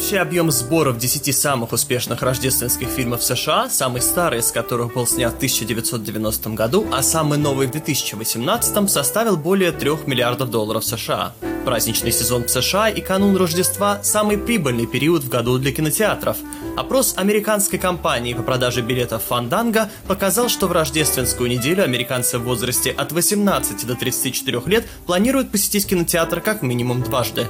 общий 0.00 0.16
объем 0.16 0.50
сборов 0.50 0.96
10 0.96 1.36
самых 1.36 1.72
успешных 1.72 2.22
рождественских 2.22 2.88
фильмов 2.88 3.22
США, 3.22 3.68
самый 3.68 4.00
старый 4.00 4.38
из 4.38 4.50
которых 4.50 4.94
был 4.94 5.06
снят 5.06 5.34
в 5.34 5.36
1990 5.36 6.50
году, 6.50 6.86
а 6.90 7.02
самый 7.02 7.36
новый 7.36 7.66
в 7.66 7.70
2018 7.72 8.90
составил 8.90 9.36
более 9.36 9.72
3 9.72 9.90
миллиардов 10.06 10.48
долларов 10.48 10.86
США. 10.86 11.34
Праздничный 11.66 12.12
сезон 12.12 12.44
в 12.44 12.48
США 12.48 12.88
и 12.88 13.02
канун 13.02 13.36
Рождества– 13.36 14.00
самый 14.02 14.38
прибыльный 14.38 14.86
период 14.86 15.22
в 15.22 15.28
году 15.28 15.58
для 15.58 15.70
кинотеатров. 15.70 16.38
Опрос 16.78 17.12
американской 17.18 17.78
компании 17.78 18.32
по 18.32 18.42
продаже 18.42 18.80
билетов 18.80 19.24
Fandango 19.28 19.86
показал, 20.08 20.48
что 20.48 20.66
в 20.66 20.72
рождественскую 20.72 21.50
неделю 21.50 21.84
американцы 21.84 22.38
в 22.38 22.44
возрасте 22.44 22.90
от 22.90 23.12
18 23.12 23.86
до 23.86 23.94
34 23.94 24.62
лет 24.64 24.86
планируют 25.04 25.52
посетить 25.52 25.86
кинотеатр 25.86 26.40
как 26.40 26.62
минимум 26.62 27.02
дважды. 27.02 27.48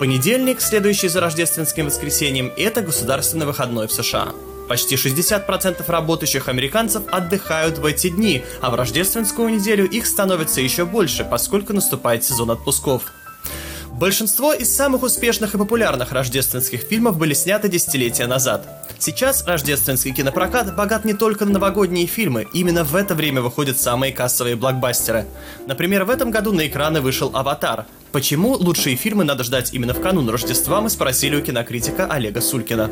Понедельник, 0.00 0.62
следующий 0.62 1.08
за 1.08 1.20
рождественским 1.20 1.84
воскресеньем, 1.84 2.50
это 2.56 2.80
государственный 2.80 3.44
выходной 3.44 3.86
в 3.86 3.92
США. 3.92 4.32
Почти 4.66 4.94
60% 4.94 5.84
работающих 5.86 6.48
американцев 6.48 7.02
отдыхают 7.12 7.76
в 7.76 7.84
эти 7.84 8.08
дни, 8.08 8.42
а 8.62 8.70
в 8.70 8.76
рождественскую 8.76 9.50
неделю 9.50 9.86
их 9.86 10.06
становится 10.06 10.62
еще 10.62 10.86
больше, 10.86 11.22
поскольку 11.22 11.74
наступает 11.74 12.24
сезон 12.24 12.50
отпусков. 12.50 13.12
Большинство 14.00 14.54
из 14.54 14.74
самых 14.74 15.02
успешных 15.02 15.54
и 15.54 15.58
популярных 15.58 16.10
рождественских 16.12 16.80
фильмов 16.80 17.18
были 17.18 17.34
сняты 17.34 17.68
десятилетия 17.68 18.26
назад. 18.26 18.66
Сейчас 18.98 19.46
рождественский 19.46 20.14
кинопрокат 20.14 20.74
богат 20.74 21.04
не 21.04 21.12
только 21.12 21.44
на 21.44 21.52
новогодние 21.52 22.06
фильмы, 22.06 22.46
именно 22.54 22.82
в 22.82 22.96
это 22.96 23.14
время 23.14 23.42
выходят 23.42 23.78
самые 23.78 24.14
кассовые 24.14 24.56
блокбастеры. 24.56 25.26
Например, 25.66 26.04
в 26.04 26.10
этом 26.10 26.30
году 26.30 26.52
на 26.52 26.66
экраны 26.66 27.02
вышел 27.02 27.30
«Аватар», 27.34 27.84
Почему 28.10 28.54
лучшие 28.54 28.96
фильмы 28.96 29.24
надо 29.24 29.44
ждать 29.44 29.74
именно 29.74 29.92
в 29.92 30.00
канун 30.00 30.28
Рождества, 30.30 30.80
мы 30.80 30.88
спросили 30.88 31.36
у 31.36 31.42
кинокритика 31.42 32.06
Олега 32.06 32.40
Сулькина. 32.40 32.90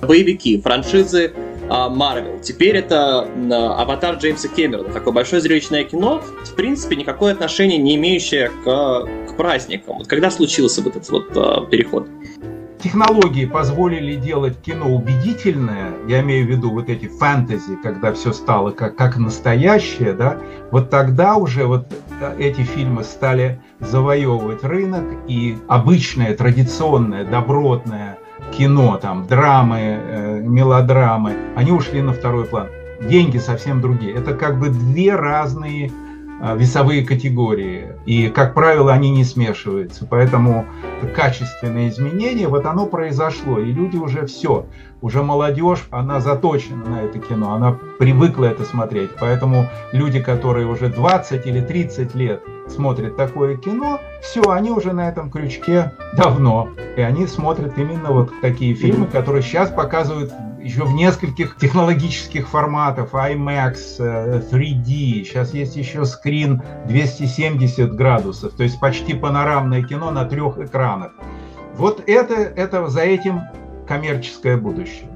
Боевики, 0.00 0.60
франшизы 0.60 1.34
Марвел. 1.68 2.40
Теперь 2.40 2.76
это 2.76 3.22
а, 3.22 3.82
аватар 3.82 4.16
Джеймса 4.16 4.48
Кэмерона. 4.48 4.92
Такое 4.92 5.12
большое 5.12 5.42
зрелищное 5.42 5.84
кино, 5.84 6.22
в 6.44 6.54
принципе, 6.54 6.96
никакое 6.96 7.32
отношение 7.32 7.78
не 7.78 7.96
имеющее 7.96 8.50
к, 8.64 9.30
к 9.30 9.36
праздникам. 9.36 9.98
Вот 9.98 10.06
когда 10.06 10.30
случился 10.30 10.82
вот 10.82 10.96
этот 10.96 11.10
вот 11.10 11.36
а, 11.36 11.66
переход? 11.66 12.06
технологии 12.86 13.46
позволили 13.46 14.14
делать 14.14 14.60
кино 14.62 14.94
убедительное, 14.94 15.92
я 16.06 16.20
имею 16.20 16.46
в 16.46 16.50
виду 16.50 16.70
вот 16.70 16.88
эти 16.88 17.08
фэнтези, 17.08 17.76
когда 17.82 18.12
все 18.12 18.32
стало 18.32 18.70
как, 18.70 18.94
как 18.94 19.16
настоящее, 19.16 20.12
да, 20.12 20.38
вот 20.70 20.88
тогда 20.88 21.34
уже 21.34 21.66
вот 21.66 21.86
эти 22.38 22.60
фильмы 22.60 23.02
стали 23.02 23.60
завоевывать 23.80 24.62
рынок, 24.62 25.04
и 25.26 25.58
обычное, 25.66 26.34
традиционное, 26.36 27.24
добротное 27.24 28.18
кино, 28.52 28.98
там, 29.00 29.26
драмы, 29.26 29.78
э, 29.80 30.40
мелодрамы, 30.42 31.36
они 31.56 31.72
ушли 31.72 32.02
на 32.02 32.12
второй 32.12 32.44
план. 32.44 32.68
Деньги 33.00 33.38
совсем 33.38 33.80
другие. 33.80 34.14
Это 34.14 34.34
как 34.34 34.58
бы 34.58 34.68
две 34.70 35.14
разные 35.14 35.90
весовые 36.40 37.04
категории. 37.04 37.88
И, 38.04 38.28
как 38.28 38.54
правило, 38.54 38.92
они 38.92 39.10
не 39.10 39.24
смешиваются. 39.24 40.06
Поэтому 40.08 40.66
качественное 41.14 41.88
изменение, 41.88 42.48
вот 42.48 42.66
оно 42.66 42.86
произошло. 42.86 43.58
И 43.58 43.72
люди 43.72 43.96
уже 43.96 44.26
все, 44.26 44.66
уже 45.00 45.22
молодежь, 45.22 45.86
она 45.90 46.20
заточена 46.20 46.84
на 46.84 47.02
это 47.02 47.18
кино, 47.18 47.54
она 47.54 47.78
привыкла 47.98 48.46
это 48.46 48.64
смотреть. 48.64 49.10
Поэтому 49.18 49.66
люди, 49.92 50.20
которые 50.20 50.66
уже 50.66 50.88
20 50.88 51.46
или 51.46 51.60
30 51.60 52.14
лет 52.14 52.42
смотрят 52.68 53.16
такое 53.16 53.56
кино, 53.56 54.00
все, 54.22 54.42
они 54.50 54.70
уже 54.70 54.92
на 54.92 55.08
этом 55.08 55.30
крючке 55.30 55.92
давно. 56.16 56.68
И 56.96 57.00
они 57.00 57.26
смотрят 57.26 57.78
именно 57.78 58.10
вот 58.10 58.30
такие 58.40 58.74
фильмы, 58.74 59.06
которые 59.06 59.42
сейчас 59.42 59.70
показывают 59.70 60.32
еще 60.66 60.84
в 60.84 60.92
нескольких 60.94 61.56
технологических 61.56 62.48
форматах, 62.48 63.14
IMAX, 63.14 63.98
3D, 64.50 65.24
сейчас 65.24 65.54
есть 65.54 65.76
еще 65.76 66.04
скрин 66.04 66.62
270 66.86 67.94
градусов, 67.94 68.52
то 68.54 68.64
есть 68.64 68.80
почти 68.80 69.14
панорамное 69.14 69.82
кино 69.84 70.10
на 70.10 70.24
трех 70.24 70.58
экранах. 70.58 71.12
Вот 71.76 72.02
это, 72.08 72.34
это 72.34 72.88
за 72.88 73.02
этим 73.02 73.42
коммерческое 73.86 74.56
будущее. 74.56 75.08